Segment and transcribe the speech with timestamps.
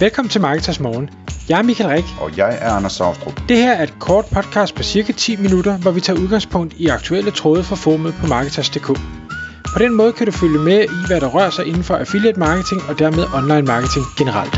[0.00, 1.10] Velkommen til Marketers Morgen.
[1.48, 2.04] Jeg er Michael Rik.
[2.20, 3.40] Og jeg er Anders Saustrup.
[3.48, 6.86] Det her er et kort podcast på cirka 10 minutter, hvor vi tager udgangspunkt i
[6.86, 8.86] aktuelle tråde fra formet på Marketers.dk.
[9.74, 12.38] På den måde kan du følge med i, hvad der rører sig inden for affiliate
[12.38, 14.54] marketing og dermed online marketing generelt.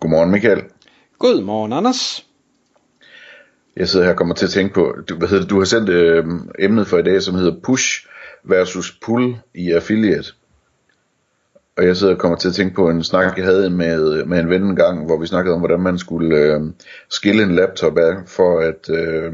[0.00, 0.62] Godmorgen Michael.
[1.18, 2.26] Godmorgen Anders.
[3.76, 5.64] Jeg sidder her og kommer til at tænke på, du, hvad hedder det, du har
[5.64, 6.24] sendt øh,
[6.58, 8.08] emnet for i dag, som hedder push
[8.48, 10.32] versus pull i affiliate.
[11.76, 14.40] Og jeg sidder og kommer til at tænke på en snak, jeg havde med, med
[14.40, 16.60] en ven en gang, hvor vi snakkede om, hvordan man skulle øh,
[17.10, 19.32] skille en laptop af, for at, øh,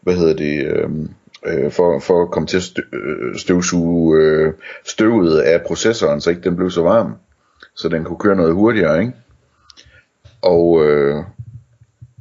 [0.00, 1.10] hvad hedder det, øhm,
[1.46, 4.52] øh, for, for at komme til at øh, støvsuge øh,
[4.84, 7.14] støvet af processoren, så ikke den blev så varm,
[7.74, 9.12] så den kunne køre noget hurtigere, ikke?
[10.42, 11.16] Og, øh,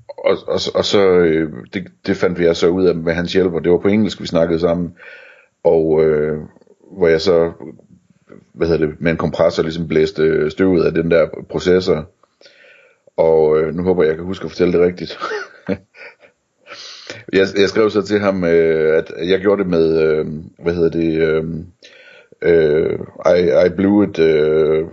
[0.07, 3.53] og, og, og så, øh, det, det fandt vi så ud af med hans hjælp,
[3.53, 4.95] og det var på engelsk, vi snakkede sammen,
[5.65, 6.37] og øh,
[6.97, 7.51] hvor jeg så,
[8.53, 12.09] hvad hedder det, med en kompressor ligesom blæste støvet af den der processor,
[13.17, 15.19] og øh, nu håber jeg, jeg kan huske at fortælle det rigtigt.
[17.37, 20.25] jeg, jeg skrev så til ham, øh, at jeg gjorde det med, øh,
[20.63, 21.43] hvad hedder det, øh,
[22.41, 22.99] øh,
[23.37, 24.87] I, I blew it uh,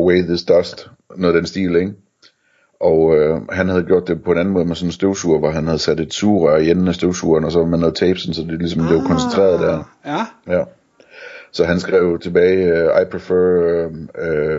[0.00, 1.92] away this dust, noget af den stil, ikke?
[2.80, 5.50] Og øh, han havde gjort det på en anden måde med sådan en støvsuger, hvor
[5.50, 8.46] han havde sat et sugerør i enden af støvsugeren, og så med noget tape, så
[8.48, 9.92] det ligesom ah, blev koncentreret der.
[10.06, 10.52] Ja.
[10.56, 10.64] ja.
[11.52, 14.08] Så han skrev tilbage, uh, I prefer um,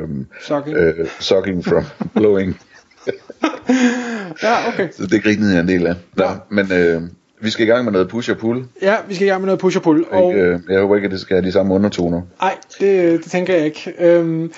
[0.03, 0.77] um, sucking.
[0.77, 1.83] Uh, sucking from
[2.15, 2.59] blowing.
[4.43, 4.89] ja, okay.
[4.91, 5.95] Så det grinede jeg en del af.
[6.19, 6.31] Ja.
[6.49, 7.01] men øh,
[7.41, 8.65] vi skal i gang med noget push og pull.
[8.81, 10.05] Ja, vi skal i gang med noget push og pull.
[10.11, 10.33] Og...
[10.33, 12.21] øh, jeg håber ikke, at det skal have de samme undertoner.
[12.41, 13.93] Nej, det, det tænker jeg ikke.
[13.99, 14.51] Øhm,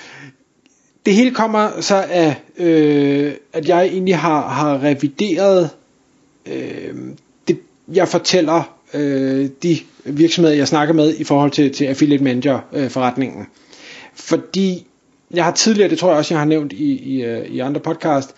[1.06, 5.70] det hele kommer så af, øh, at jeg egentlig har, har revideret
[6.46, 6.94] øh,
[7.48, 7.58] det,
[7.92, 12.90] jeg fortæller øh, de virksomheder, jeg snakker med i forhold til, til affiliate manager øh,
[12.90, 13.46] forretningen.
[14.14, 14.86] Fordi
[15.34, 17.80] jeg har tidligere, det tror jeg også, jeg har nævnt i, i, øh, i andre
[17.80, 18.34] podcast,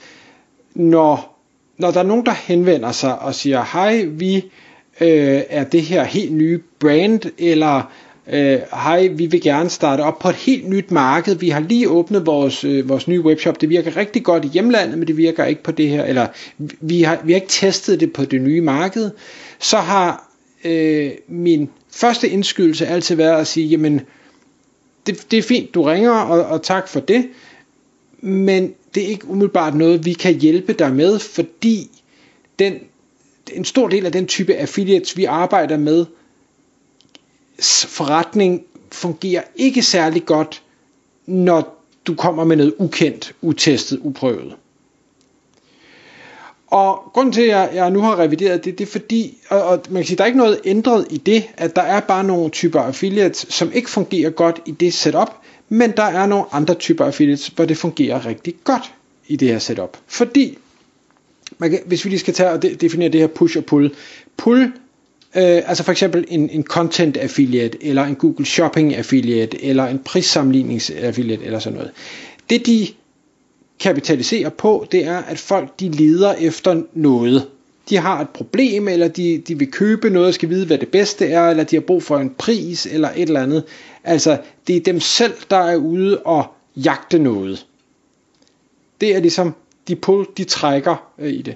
[0.74, 1.38] når,
[1.78, 4.36] når der er nogen, der henvender sig og siger, hej, vi
[5.00, 7.92] øh, er det her helt nye brand, eller
[8.28, 11.34] øh, hej, vi vil gerne starte op på et helt nyt marked.
[11.34, 13.60] Vi har lige åbnet vores, øh, vores nye webshop.
[13.60, 16.04] Det virker rigtig godt i hjemlandet, men det virker ikke på det her.
[16.04, 16.26] Eller
[16.80, 19.10] vi har, vi har ikke testet det på det nye marked.
[19.58, 20.30] Så har
[20.64, 24.00] øh, min første indskydelse altid været at sige, jamen,
[25.06, 27.28] det, det er fint, du ringer, og, og tak for det.
[28.20, 31.90] Men det er ikke umiddelbart noget, vi kan hjælpe dig med, fordi
[32.58, 32.74] den,
[33.52, 36.06] en stor del af den type affiliates, vi arbejder med,
[37.88, 38.62] forretning
[38.92, 40.62] fungerer ikke særlig godt,
[41.26, 44.56] når du kommer med noget ukendt, utestet, uprøvet.
[46.66, 50.02] Og grunden til, at jeg nu har revideret det, det er fordi, og, og man
[50.02, 52.80] kan sige, der er ikke noget ændret i det, at der er bare nogle typer
[52.80, 55.30] affiliates, som ikke fungerer godt i det setup,
[55.68, 58.94] men der er nogle andre typer affiliates, hvor det fungerer rigtig godt
[59.28, 59.98] i det her setup.
[60.06, 60.58] Fordi,
[61.58, 63.94] man kan, hvis vi lige skal tage og definere det her push og pull.
[64.36, 64.72] Pull
[65.36, 69.98] Øh, altså for eksempel en, en content affiliate, eller en Google Shopping affiliate, eller en
[69.98, 71.92] prissammenlignings affiliate, eller sådan noget.
[72.50, 72.88] Det de
[73.80, 77.46] kapitaliserer på, det er, at folk de leder efter noget.
[77.88, 80.88] De har et problem, eller de, de vil købe noget og skal vide, hvad det
[80.88, 83.64] bedste er, eller de har brug for en pris, eller et eller andet.
[84.04, 86.44] Altså, det er dem selv, der er ude og
[86.76, 87.66] jagte noget.
[89.00, 89.54] Det er ligesom,
[89.88, 91.54] de pull, de trækker øh, i det.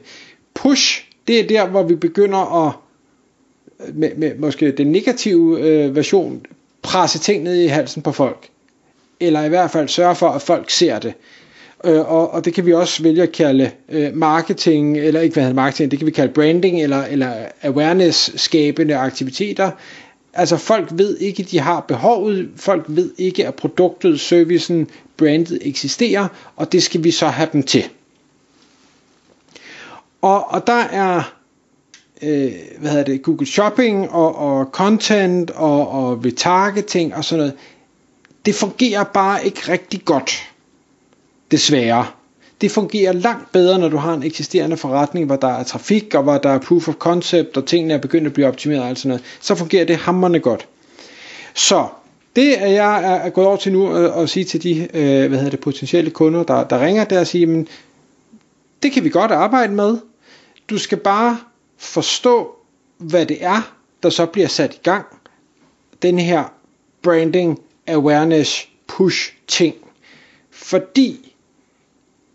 [0.54, 2.72] Push, det er der, hvor vi begynder at
[3.94, 6.46] med, med måske den negative øh, version,
[6.82, 8.48] presse ting ned i halsen på folk.
[9.20, 11.14] Eller i hvert fald sørge for, at folk ser det.
[11.84, 15.42] Øh, og, og det kan vi også vælge at kalde øh, marketing, eller ikke hvad
[15.42, 17.32] hedder marketing, det kan vi kalde branding, eller, eller
[17.62, 19.70] awareness-skabende aktiviteter.
[20.32, 25.58] Altså folk ved ikke, at de har behovet, folk ved ikke, at produktet, servicen, brandet
[25.62, 27.84] eksisterer, og det skal vi så have dem til.
[30.22, 31.35] Og, og der er
[32.22, 37.54] øh, hvad hedder det, Google Shopping og, og content og, og retargeting og sådan noget,
[38.46, 40.52] det fungerer bare ikke rigtig godt.
[41.50, 42.06] Desværre.
[42.60, 46.22] Det fungerer langt bedre, når du har en eksisterende forretning, hvor der er trafik, og
[46.22, 48.98] hvor der er proof of concept, og tingene er begyndt at blive optimeret og alt
[48.98, 49.24] sådan noget.
[49.40, 50.68] Så fungerer det hammerne godt.
[51.54, 51.86] Så
[52.36, 55.38] det er jeg er gået over til nu at, at sige til de øh, hvad
[55.38, 57.68] hedder det, potentielle kunder, der, der ringer der og siger, men
[58.82, 59.98] det kan vi godt arbejde med.
[60.70, 61.38] Du skal bare
[61.76, 62.54] forstå,
[62.98, 65.06] hvad det er, der så bliver sat i gang.
[66.02, 66.44] Den her
[67.02, 69.74] branding, awareness, push ting.
[70.50, 71.34] Fordi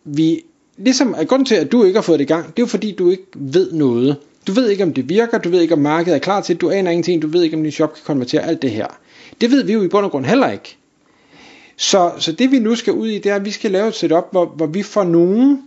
[0.03, 0.43] vi,
[0.77, 2.65] ligesom at grunden til, at du ikke har fået det i gang, det er jo
[2.65, 4.17] fordi, du ikke ved noget.
[4.47, 6.61] Du ved ikke, om det virker, du ved ikke, om markedet er klar til det,
[6.61, 8.87] du aner ingenting, du ved ikke, om din shop kan konvertere alt det her.
[9.41, 10.77] Det ved vi jo i bund og grund heller ikke.
[11.75, 13.95] Så, så det vi nu skal ud i, det er, at vi skal lave et
[13.95, 15.61] setup, hvor, hvor vi får nogen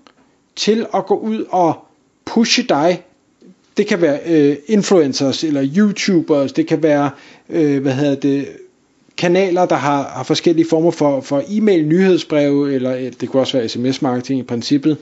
[0.57, 1.85] til at gå ud og
[2.25, 3.03] pushe dig.
[3.77, 7.11] Det kan være øh, influencers eller YouTubers, det kan være,
[7.51, 8.49] øh, hvad hedder det,
[9.17, 13.57] kanaler, der har, har forskellige former for, for e-mail, nyhedsbreve, eller øh, det kunne også
[13.59, 14.97] være sms-marketing i princippet.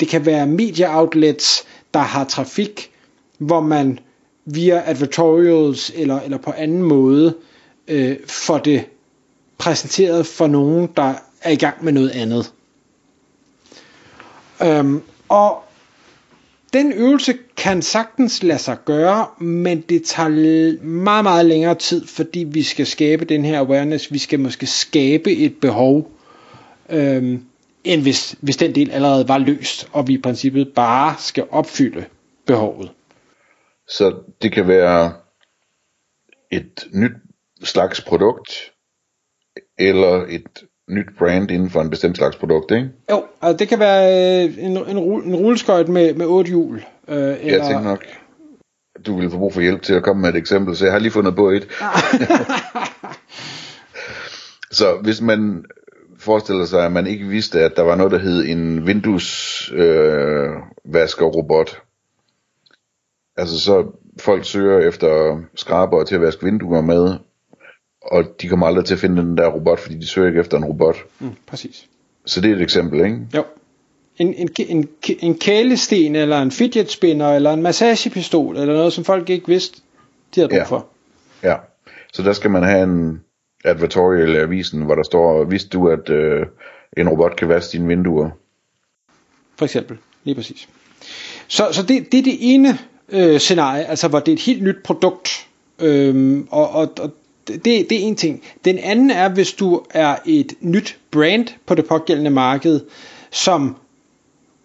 [0.00, 1.64] Det kan være media outlets,
[1.94, 2.90] der har trafik,
[3.38, 3.98] hvor man
[4.44, 7.34] via advertorials eller, eller på anden måde
[7.88, 8.84] øh, får det
[9.58, 12.52] præsenteret for nogen, der er i gang med noget andet.
[14.62, 15.62] Øhm, og
[16.76, 22.44] den øvelse kan sagtens lade sig gøre, men det tager meget, meget længere tid, fordi
[22.44, 24.12] vi skal skabe den her awareness.
[24.12, 26.10] Vi skal måske skabe et behov,
[26.90, 27.44] øhm,
[27.84, 32.04] end hvis, hvis den del allerede var løst, og vi i princippet bare skal opfylde
[32.46, 32.92] behovet.
[33.88, 35.14] Så det kan være
[36.52, 37.12] et nyt
[37.62, 38.72] slags produkt,
[39.78, 42.90] eller et nyt brand inden for en bestemt slags produkt, ikke?
[43.10, 46.84] Jo, altså det kan være øh, en, en, en rulleskøjt med, med otte hjul.
[47.08, 47.36] Øh, eller...
[47.44, 48.04] Jeg tænker nok,
[49.06, 50.98] du vil få brug for hjælp til at komme med et eksempel, så jeg har
[50.98, 51.68] lige fundet på et.
[54.78, 55.64] så hvis man
[56.18, 61.76] forestiller sig, at man ikke vidste, at der var noget, der hed en vinduesvaskerrobot, øh,
[63.36, 63.86] altså så
[64.20, 67.14] folk søger efter skraber til at vaske vinduer med,
[68.12, 70.56] og de kommer aldrig til at finde den der robot, fordi de søger ikke efter
[70.56, 70.96] en robot.
[71.18, 71.86] Mm, præcis.
[72.26, 73.18] Så det er et eksempel, ikke?
[73.34, 73.44] Jo.
[74.18, 74.88] En, en, en,
[75.20, 79.80] en kælesten, eller en fidget spinner, eller en massagepistol, eller noget, som folk ikke vidste,
[80.34, 80.64] de havde brug ja.
[80.64, 80.86] for.
[81.42, 81.56] Ja,
[82.12, 83.20] så der skal man have en
[83.64, 86.46] advertorial i avisen, hvor der står, vidste du, at øh,
[86.96, 88.30] en robot kan vaske dine vinduer?
[89.56, 90.68] For eksempel, lige præcis.
[91.48, 94.62] Så, så det, det er det ene øh, scenarie, altså hvor det er et helt
[94.62, 95.48] nyt produkt,
[95.78, 97.12] øhm, og, og, og
[97.48, 98.42] det, det er en ting.
[98.64, 102.80] Den anden er, hvis du er et nyt brand på det pågældende marked,
[103.30, 103.76] som,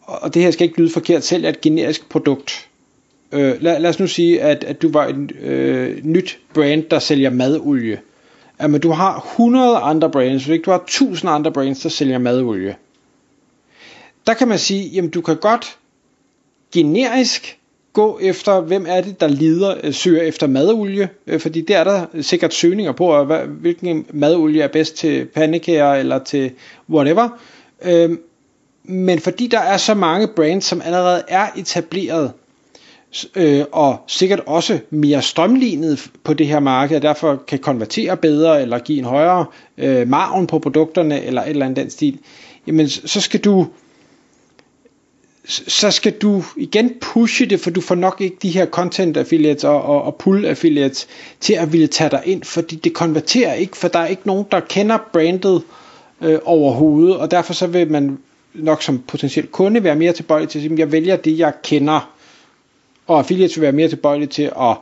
[0.01, 2.69] og det her skal ikke lyde forkert, selv er et generisk produkt.
[3.31, 6.99] Øh, lad, lad os nu sige, at, at du var et øh, nyt brand, der
[6.99, 8.01] sælger madolie.
[8.61, 10.63] Jamen, du har 100 andre brands, ikke?
[10.63, 12.75] du har 1000 andre brands, der sælger madolie.
[14.27, 15.77] Der kan man sige, jamen du kan godt
[16.73, 17.57] generisk
[17.93, 21.83] gå efter, hvem er det, der lider, øh, søger efter madolie, øh, fordi der er
[21.83, 26.51] der sikkert søgninger på, hvad, hvilken madolie er bedst til pandekager eller til
[26.89, 27.29] whatever.
[27.85, 28.09] Øh,
[28.83, 32.31] men fordi der er så mange brands, som allerede er etableret,
[33.35, 38.61] øh, og sikkert også mere strømlignet på det her marked, og derfor kan konvertere bedre,
[38.61, 39.45] eller give en højere
[39.77, 42.19] øh, margen på produkterne, eller et eller andet den stil,
[42.67, 43.67] jamen så skal du
[45.51, 49.63] så skal du igen pushe det, for du får nok ikke de her content affiliates
[49.63, 51.07] og, og, og pull affiliates
[51.39, 54.45] til at ville tage dig ind, fordi det konverterer ikke, for der er ikke nogen,
[54.51, 55.63] der kender brandet
[56.21, 58.17] øh, overhovedet, og derfor så vil man
[58.53, 62.13] nok som potentiel kunde være mere tilbøjelig til at sige, jeg vælger det, jeg kender,
[63.07, 64.75] og affiliates vil være mere tilbøjelig til at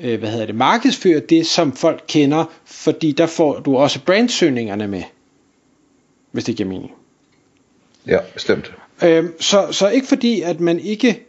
[0.00, 4.88] øh, hvad hedder det, markedsføre det, som folk kender, fordi der får du også brandsøgningerne
[4.88, 5.02] med,
[6.30, 6.92] hvis det giver mening.
[8.06, 8.72] Ja, bestemt.
[9.02, 11.20] Øh, så, så ikke fordi, at man ikke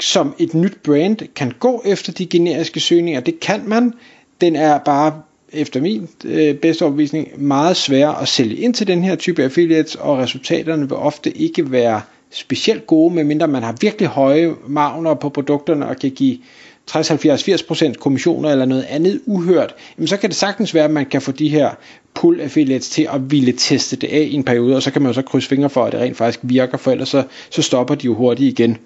[0.00, 3.20] som et nyt brand kan gå efter de generiske søgninger.
[3.20, 3.92] Det kan man.
[4.40, 5.22] Den er bare
[5.52, 9.94] efter min øh, bedste overbevisning meget svær at sælge ind til den her type affiliates,
[9.94, 15.28] og resultaterne vil ofte ikke være specielt gode, medmindre man har virkelig høje marginer på
[15.28, 16.38] produkterne og kan give
[16.86, 20.90] 60, 70, 80% kommissioner eller noget andet uhørt, jamen så kan det sagtens være, at
[20.90, 21.70] man kan få de her
[22.14, 25.08] pull affiliates til at ville teste det af i en periode, og så kan man
[25.08, 27.94] jo så krydse fingre for, at det rent faktisk virker, for ellers så, så stopper
[27.94, 28.78] de jo hurtigt igen.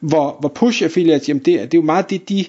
[0.00, 2.44] Hvor, hvor push affiliates, jamen det, det er jo meget det, de,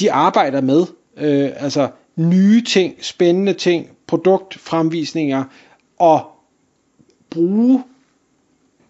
[0.00, 0.86] de arbejder med.
[1.16, 5.44] Øh, altså nye ting, spændende ting, produktfremvisninger,
[5.98, 6.26] og
[7.30, 7.82] bruge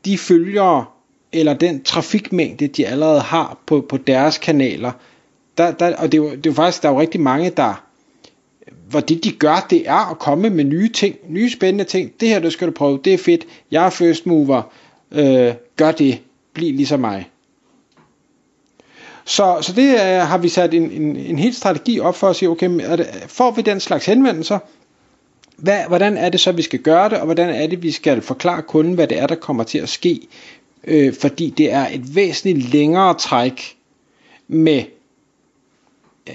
[0.05, 0.85] de følgere,
[1.33, 4.93] eller den trafikmængde, de allerede har på, på deres kanaler.
[5.59, 7.51] Der, der, og det er, jo, det er jo faktisk, der er jo rigtig mange,
[7.51, 7.91] der
[8.91, 12.13] hvor det de gør, det er at komme med nye ting, nye spændende ting.
[12.21, 13.47] Det her, det skal du prøve, det er fedt.
[13.71, 14.63] Jeg er first mover.
[15.13, 16.19] Øh, gør det.
[16.55, 17.31] Bliv ligesom mig.
[19.25, 22.37] Så, så det uh, har vi sat en, en, en hel strategi op for at
[22.37, 24.59] sige, okay, er det, får vi den slags henvendelser,
[25.57, 28.23] hvad, hvordan er det så, vi skal gøre det, og hvordan er det, vi skal
[28.23, 30.21] forklare kunden, hvad det er, der kommer til at ske,
[30.85, 33.77] øh, fordi det er et væsentligt længere træk
[34.49, 34.83] med
[36.29, 36.35] øh,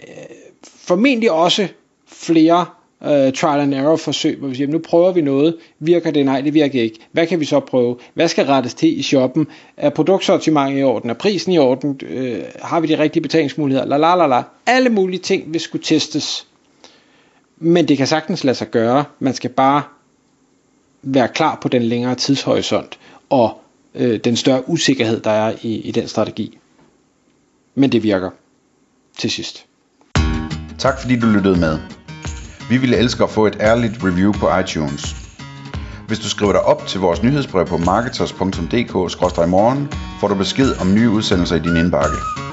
[0.63, 1.67] formentlig også
[2.07, 2.65] flere
[3.03, 6.25] øh, trial and error forsøg, hvor vi siger, nu prøver vi noget, virker det?
[6.25, 6.99] Nej, det virker ikke.
[7.11, 7.97] Hvad kan vi så prøve?
[8.13, 9.47] Hvad skal rettes til i shoppen?
[9.77, 11.09] Er produktsortimentet i orden?
[11.09, 11.99] Er prisen i orden?
[12.03, 13.85] øh, har vi de rigtige betalingsmuligheder?
[13.85, 14.43] La, la, la, la.
[14.65, 16.47] Alle mulige ting vil skulle testes.
[17.57, 19.05] Men det kan sagtens lade sig gøre.
[19.19, 19.83] Man skal bare
[21.01, 22.99] være klar på den længere tidshorisont
[23.29, 23.61] og
[23.95, 26.57] øh, den større usikkerhed, der er i, i den strategi.
[27.75, 28.29] Men det virker
[29.17, 29.65] til sidst.
[30.77, 31.79] Tak fordi du lyttede med.
[32.69, 35.15] Vi ville elske at få et ærligt review på iTunes.
[36.07, 41.09] Hvis du skriver dig op til vores nyhedsbrev på marketers.dk-morgen, får du besked om nye
[41.09, 42.44] udsendelser i din indbakke.